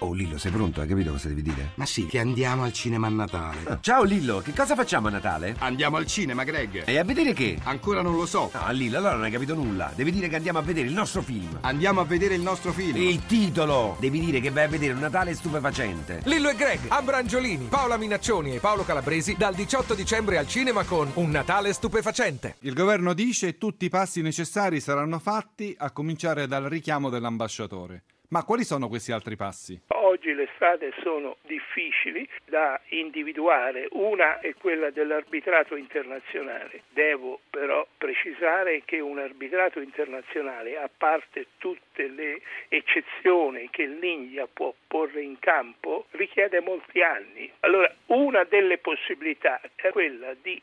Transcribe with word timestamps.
Oh 0.00 0.12
Lillo, 0.12 0.38
sei 0.38 0.52
pronto? 0.52 0.80
Hai 0.80 0.86
capito 0.86 1.10
cosa 1.10 1.26
devi 1.26 1.42
dire? 1.42 1.72
Ma 1.74 1.84
sì, 1.84 2.06
che 2.06 2.20
andiamo 2.20 2.62
al 2.62 2.72
cinema 2.72 3.08
a 3.08 3.10
Natale. 3.10 3.58
Ah, 3.64 3.78
ciao 3.80 4.04
Lillo, 4.04 4.38
che 4.38 4.52
cosa 4.52 4.76
facciamo 4.76 5.08
a 5.08 5.10
Natale? 5.10 5.56
Andiamo 5.58 5.96
al 5.96 6.06
cinema, 6.06 6.44
Greg. 6.44 6.84
E 6.86 6.98
a 6.98 7.02
vedere 7.02 7.32
che? 7.32 7.58
Ancora 7.64 8.00
non 8.00 8.14
lo 8.14 8.24
so. 8.24 8.48
No, 8.54 8.70
Lillo, 8.70 8.98
allora 8.98 9.14
non 9.14 9.24
hai 9.24 9.32
capito 9.32 9.56
nulla. 9.56 9.90
Devi 9.96 10.12
dire 10.12 10.28
che 10.28 10.36
andiamo 10.36 10.60
a 10.60 10.62
vedere 10.62 10.86
il 10.86 10.94
nostro 10.94 11.20
film. 11.20 11.58
Andiamo 11.62 12.00
a 12.00 12.04
vedere 12.04 12.36
il 12.36 12.42
nostro 12.42 12.72
film. 12.72 12.96
Il 12.96 13.26
titolo! 13.26 13.96
Devi 13.98 14.20
dire 14.20 14.38
che 14.38 14.50
vai 14.50 14.64
a 14.64 14.68
vedere 14.68 14.92
un 14.92 15.00
Natale 15.00 15.34
stupefacente. 15.34 16.20
Lillo 16.26 16.48
e 16.48 16.54
Greg, 16.54 16.78
Ambrangiolini, 16.86 17.66
Paola 17.66 17.96
Minaccioni 17.96 18.54
e 18.54 18.60
Paolo 18.60 18.84
Calabresi 18.84 19.34
dal 19.36 19.54
18 19.56 19.94
dicembre 19.94 20.38
al 20.38 20.46
cinema 20.46 20.84
con 20.84 21.10
Un 21.14 21.30
Natale 21.30 21.72
stupefacente. 21.72 22.54
Il 22.60 22.74
governo 22.74 23.14
dice 23.14 23.58
tutti 23.58 23.86
i 23.86 23.88
passi 23.88 24.22
necessari 24.22 24.78
saranno 24.78 25.18
fatti 25.18 25.74
a 25.76 25.90
cominciare 25.90 26.46
dal 26.46 26.64
richiamo 26.64 27.08
dell'ambasciatore. 27.08 28.04
Ma 28.30 28.44
quali 28.44 28.62
sono 28.62 28.88
questi 28.88 29.10
altri 29.10 29.36
passi? 29.36 29.80
Oggi 29.86 30.34
le 30.34 30.50
strade 30.54 30.92
sono 31.00 31.38
difficili 31.46 32.28
da 32.44 32.78
individuare, 32.88 33.88
una 33.92 34.40
è 34.40 34.52
quella 34.52 34.90
dell'arbitrato 34.90 35.76
internazionale. 35.76 36.82
Devo 36.90 37.40
però 37.48 37.86
precisare 37.96 38.82
che 38.84 39.00
un 39.00 39.18
arbitrato 39.18 39.80
internazionale, 39.80 40.76
a 40.76 40.90
parte 40.94 41.46
tutte 41.56 42.06
le 42.08 42.42
eccezioni 42.68 43.70
che 43.70 43.86
l'India 43.86 44.46
può 44.46 44.74
porre 44.86 45.22
in 45.22 45.38
campo, 45.38 46.04
richiede 46.10 46.60
molti 46.60 47.00
anni. 47.00 47.50
Allora, 47.60 47.90
una 48.06 48.44
delle 48.44 48.76
possibilità 48.76 49.58
è 49.74 49.88
quella 49.88 50.34
di 50.34 50.60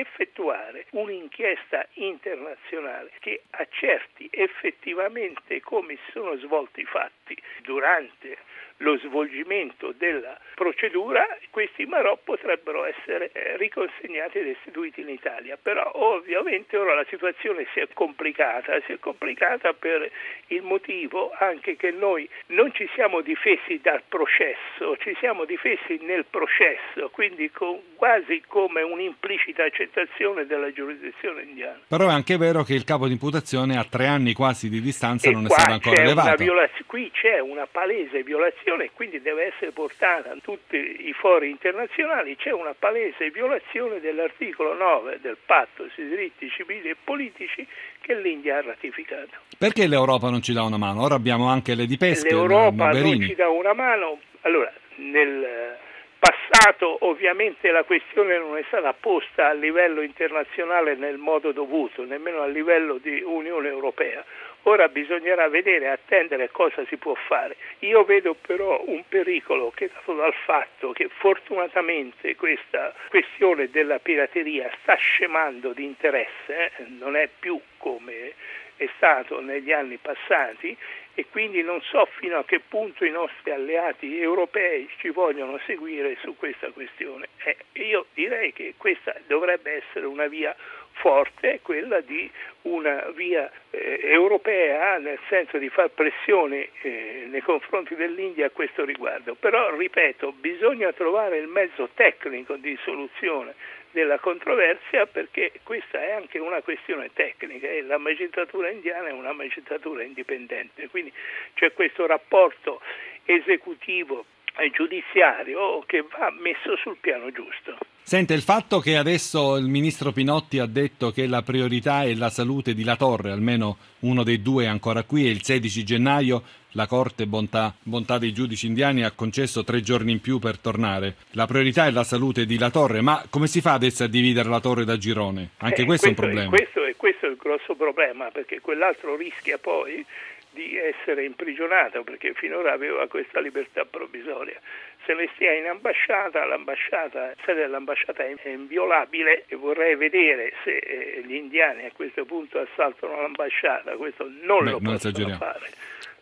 effettuare 0.00 0.86
un'inchiesta 0.90 1.86
internazionale 1.94 3.10
che 3.20 3.42
accerti 3.50 4.28
effettivamente 4.30 5.60
come 5.60 5.96
si 5.96 6.12
sono 6.12 6.36
svolti 6.36 6.80
i 6.80 6.84
fatti 6.84 7.17
durante 7.62 8.38
lo 8.78 8.96
svolgimento 8.98 9.92
della 9.96 10.38
procedura, 10.54 11.26
questi 11.50 11.86
marò 11.86 12.18
potrebbero 12.22 12.84
essere 12.84 13.30
eh, 13.32 13.56
riconsegnati 13.56 14.38
e 14.38 14.42
restituiti 14.42 15.00
in 15.00 15.08
Italia. 15.08 15.58
Però 15.60 15.90
ovviamente 15.94 16.76
ora 16.76 16.94
la 16.94 17.06
situazione 17.08 17.66
si 17.72 17.80
è 17.80 17.88
complicata, 17.92 18.80
si 18.86 18.92
è 18.92 18.98
complicata 18.98 19.72
per 19.72 20.10
il 20.48 20.62
motivo 20.62 21.32
anche 21.38 21.76
che 21.76 21.90
noi 21.90 22.28
non 22.48 22.72
ci 22.72 22.88
siamo 22.94 23.20
difesi 23.20 23.80
dal 23.82 24.02
processo, 24.08 24.96
ci 24.98 25.16
siamo 25.18 25.44
difesi 25.44 25.98
nel 26.02 26.24
processo, 26.24 27.08
quindi 27.10 27.50
quasi 27.50 28.42
come 28.46 28.82
un'implicita 28.82 29.64
accettazione 29.64 30.46
della 30.46 30.72
giurisdizione 30.72 31.42
indiana. 31.42 31.80
Però 31.88 32.08
è 32.08 32.12
anche 32.12 32.36
vero 32.36 32.62
che 32.62 32.74
il 32.74 32.84
capo 32.84 33.06
di 33.06 33.12
imputazione 33.12 33.76
a 33.76 33.84
tre 33.84 34.06
anni 34.06 34.32
quasi 34.32 34.68
di 34.68 34.80
distanza 34.80 35.28
e 35.28 35.32
non 35.32 35.46
è 35.46 35.48
stato 35.48 35.72
ancora 35.72 36.02
elevato. 36.02 36.42
Violaz- 36.42 36.84
qui 36.86 37.10
c'è 37.20 37.40
una 37.40 37.66
palese 37.66 38.22
violazione 38.22 38.84
e 38.84 38.90
quindi 38.92 39.20
deve 39.20 39.46
essere 39.46 39.72
portata 39.72 40.30
a 40.30 40.36
tutti 40.40 40.76
i 40.76 41.12
fori 41.12 41.50
internazionali, 41.50 42.36
c'è 42.36 42.52
una 42.52 42.74
palese 42.78 43.30
violazione 43.30 44.00
dell'articolo 44.00 44.74
9 44.74 45.18
del 45.20 45.36
patto 45.44 45.88
sui 45.94 46.08
diritti 46.08 46.48
civili 46.50 46.90
e 46.90 46.96
politici 47.02 47.66
che 48.00 48.14
l'India 48.14 48.58
ha 48.58 48.62
ratificato. 48.62 49.30
Perché 49.58 49.88
l'Europa 49.88 50.30
non 50.30 50.42
ci 50.42 50.52
dà 50.52 50.62
una 50.62 50.78
mano? 50.78 51.02
Ora 51.02 51.16
abbiamo 51.16 51.48
anche 51.48 51.74
le 51.74 51.86
di 51.86 51.96
pesca. 51.96 52.28
L'Europa 52.28 52.90
non 52.90 53.20
ci 53.20 53.34
dà 53.34 53.48
una 53.48 53.72
mano. 53.72 54.20
Allora, 54.42 54.72
nel 54.96 55.76
passato 56.18 56.98
ovviamente 57.06 57.70
la 57.70 57.84
questione 57.84 58.38
non 58.38 58.56
è 58.56 58.64
stata 58.66 58.92
posta 58.92 59.48
a 59.48 59.52
livello 59.52 60.02
internazionale 60.02 60.94
nel 60.94 61.16
modo 61.16 61.52
dovuto, 61.52 62.04
nemmeno 62.04 62.42
a 62.42 62.46
livello 62.46 62.98
di 62.98 63.22
Unione 63.24 63.68
Europea. 63.68 64.24
Ora 64.62 64.88
bisognerà 64.88 65.48
vedere, 65.48 65.88
attendere 65.88 66.50
cosa 66.50 66.84
si 66.86 66.96
può 66.96 67.14
fare. 67.14 67.56
Io 67.80 68.04
vedo 68.04 68.34
però 68.34 68.82
un 68.86 69.02
pericolo 69.08 69.70
che 69.74 69.86
è 69.86 69.90
dato 69.92 70.14
dal 70.14 70.34
fatto 70.44 70.92
che 70.92 71.08
fortunatamente 71.08 72.36
questa 72.36 72.94
questione 73.08 73.70
della 73.70 73.98
pirateria 73.98 74.70
sta 74.82 74.94
scemando 74.94 75.72
di 75.72 75.84
interesse, 75.84 76.72
eh? 76.76 76.84
non 76.98 77.16
è 77.16 77.28
più 77.38 77.58
come 77.78 78.34
è 78.78 78.88
stato 78.96 79.40
negli 79.40 79.72
anni 79.72 79.98
passati 79.98 80.76
e 81.14 81.26
quindi 81.30 81.62
non 81.62 81.82
so 81.82 82.06
fino 82.20 82.38
a 82.38 82.44
che 82.44 82.60
punto 82.60 83.04
i 83.04 83.10
nostri 83.10 83.50
alleati 83.50 84.20
europei 84.20 84.88
ci 84.98 85.08
vogliono 85.08 85.58
seguire 85.66 86.16
su 86.22 86.36
questa 86.36 86.70
questione. 86.70 87.26
Eh, 87.42 87.56
io 87.82 88.06
direi 88.14 88.52
che 88.52 88.74
questa 88.76 89.14
dovrebbe 89.26 89.82
essere 89.82 90.06
una 90.06 90.28
via 90.28 90.54
forte, 90.92 91.58
quella 91.62 92.00
di 92.00 92.30
una 92.62 93.10
via 93.14 93.50
eh, 93.70 93.98
europea 94.02 94.98
nel 94.98 95.18
senso 95.28 95.58
di 95.58 95.68
far 95.68 95.90
pressione 95.90 96.68
eh, 96.82 97.26
nei 97.28 97.40
confronti 97.40 97.96
dell'India 97.96 98.46
a 98.46 98.50
questo 98.50 98.84
riguardo. 98.84 99.34
Però, 99.34 99.74
ripeto, 99.76 100.32
bisogna 100.32 100.92
trovare 100.92 101.38
il 101.38 101.48
mezzo 101.48 101.88
tecnico 101.94 102.54
di 102.54 102.78
soluzione 102.84 103.54
della 103.92 104.18
controversia 104.18 105.06
perché 105.06 105.52
questa 105.62 106.02
è 106.02 106.12
anche 106.12 106.38
una 106.38 106.60
questione 106.62 107.10
tecnica 107.12 107.68
e 107.68 107.82
la 107.82 107.98
magistratura 107.98 108.70
indiana 108.70 109.08
è 109.08 109.12
una 109.12 109.32
magistratura 109.32 110.02
indipendente, 110.02 110.88
quindi 110.88 111.12
c'è 111.54 111.72
questo 111.72 112.06
rapporto 112.06 112.80
esecutivo 113.24 114.24
e 114.56 114.70
giudiziario 114.70 115.82
che 115.86 116.02
va 116.02 116.30
messo 116.30 116.76
sul 116.76 116.96
piano 117.00 117.30
giusto. 117.30 117.78
Sente, 118.08 118.32
il 118.32 118.40
fatto 118.40 118.80
che 118.80 118.96
adesso 118.96 119.58
il 119.58 119.66
ministro 119.66 120.12
Pinotti 120.12 120.60
ha 120.60 120.64
detto 120.64 121.10
che 121.10 121.26
la 121.26 121.42
priorità 121.42 122.04
è 122.04 122.14
la 122.14 122.30
salute 122.30 122.72
di 122.72 122.82
La 122.82 122.96
Torre, 122.96 123.32
almeno 123.32 123.76
uno 123.98 124.22
dei 124.22 124.40
due 124.40 124.64
è 124.64 124.66
ancora 124.66 125.02
qui, 125.02 125.26
e 125.26 125.30
il 125.30 125.44
16 125.44 125.84
gennaio 125.84 126.42
la 126.70 126.86
Corte 126.86 127.26
bontà, 127.26 127.74
bontà, 127.82 128.16
dei 128.16 128.32
giudici 128.32 128.66
indiani 128.66 129.04
ha 129.04 129.10
concesso 129.10 129.62
tre 129.62 129.82
giorni 129.82 130.12
in 130.12 130.22
più 130.22 130.38
per 130.38 130.56
tornare. 130.56 131.16
La 131.32 131.44
priorità 131.44 131.84
è 131.84 131.90
la 131.90 132.02
salute 132.02 132.46
di 132.46 132.56
La 132.56 132.70
Torre, 132.70 133.02
ma 133.02 133.26
come 133.28 133.46
si 133.46 133.60
fa 133.60 133.74
adesso 133.74 134.04
a 134.04 134.08
dividere 134.08 134.48
La 134.48 134.60
Torre 134.60 134.86
da 134.86 134.96
Girone? 134.96 135.50
Anche 135.58 135.82
eh, 135.82 135.84
questo, 135.84 136.06
questo, 136.06 136.06
è 136.06 136.08
un 136.08 136.14
problema. 136.14 136.48
Questo, 136.48 136.80
questo 136.96 137.26
è 137.26 137.28
il 137.28 137.36
grosso 137.36 137.74
problema, 137.74 138.30
perché 138.30 138.62
quell'altro 138.62 139.16
rischia 139.16 139.58
poi 139.58 140.02
di 140.50 140.76
essere 140.76 141.24
imprigionato 141.24 142.02
perché 142.02 142.32
finora 142.34 142.72
aveva 142.72 143.06
questa 143.06 143.40
libertà 143.40 143.84
provvisoria. 143.84 144.58
Se 145.04 145.14
ne 145.14 145.28
stia 145.34 145.52
in 145.52 145.66
ambasciata, 145.66 146.44
l'ambasciata, 146.44 147.26
la 147.26 147.34
sede 147.44 147.60
dell'ambasciata 147.62 148.24
è 148.24 148.48
inviolabile 148.48 149.44
e 149.46 149.56
vorrei 149.56 149.94
vedere 149.96 150.52
se 150.64 150.76
eh, 150.76 151.22
gli 151.24 151.34
indiani 151.34 151.84
a 151.86 151.92
questo 151.92 152.24
punto 152.24 152.58
assaltano 152.58 153.20
l'ambasciata, 153.20 153.92
questo 153.96 154.24
non 154.42 154.64
Beh, 154.64 154.70
lo 154.70 154.78
non 154.80 154.98
possono 154.98 155.36
fare. 155.36 155.70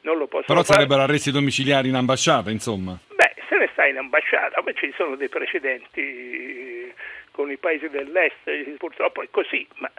Non 0.02 0.18
lo 0.18 0.26
possono 0.26 0.44
Però 0.46 0.62
fare. 0.62 0.74
sarebbero 0.74 1.02
arresti 1.02 1.30
domiciliari 1.32 1.88
in 1.88 1.96
ambasciata, 1.96 2.50
insomma. 2.50 2.96
Beh, 3.08 3.34
se 3.48 3.56
ne 3.56 3.68
sta 3.72 3.86
in 3.86 3.96
ambasciata, 3.96 4.62
ma 4.62 4.72
ci 4.72 4.92
sono 4.96 5.16
dei 5.16 5.28
precedenti 5.28 6.92
con 7.32 7.50
i 7.50 7.56
paesi 7.56 7.88
dell'est, 7.88 8.48
purtroppo 8.78 9.22
è 9.22 9.28
così, 9.30 9.66
ma 9.76 9.90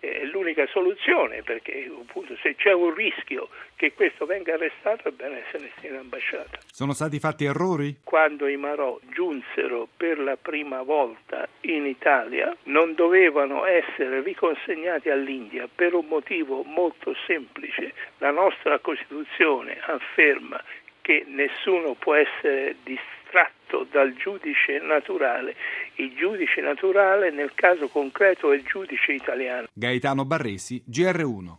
è 0.00 0.24
l'unica 0.24 0.66
soluzione 0.66 1.42
perché 1.42 1.88
appunto 1.88 2.34
se 2.42 2.56
c'è 2.56 2.72
un 2.72 2.94
rischio 2.94 3.48
che 3.76 3.92
questo 3.92 4.26
venga 4.26 4.54
arrestato 4.54 5.08
è 5.08 5.10
bene 5.12 5.42
se 5.50 5.58
ne 5.58 5.70
stia 5.76 5.90
in 5.90 5.96
ambasciata. 5.96 6.58
Sono 6.66 6.92
stati 6.92 7.18
fatti 7.18 7.44
errori? 7.44 7.96
Quando 8.02 8.48
i 8.48 8.56
Marò 8.56 8.98
giunsero 9.12 9.88
per 9.96 10.18
la 10.18 10.36
prima 10.36 10.82
volta 10.82 11.46
in 11.62 11.86
Italia 11.86 12.54
non 12.64 12.94
dovevano 12.94 13.66
essere 13.66 14.22
riconsegnati 14.22 15.10
all'India 15.10 15.68
per 15.72 15.94
un 15.94 16.06
motivo 16.06 16.62
molto 16.62 17.14
semplice. 17.26 17.92
La 18.18 18.30
nostra 18.30 18.78
Costituzione 18.78 19.78
afferma 19.80 20.62
che 21.10 21.24
nessuno 21.26 21.94
può 21.94 22.14
essere 22.14 22.76
distratto 22.84 23.84
dal 23.90 24.14
giudice 24.14 24.78
naturale. 24.78 25.56
Il 25.96 26.14
giudice 26.14 26.60
naturale 26.60 27.32
nel 27.32 27.50
caso 27.52 27.88
concreto 27.88 28.52
è 28.52 28.54
il 28.54 28.62
giudice 28.62 29.14
italiano. 29.14 29.66
Gaetano 29.72 30.24
Barresi, 30.24 30.80
GR1. 30.88 31.58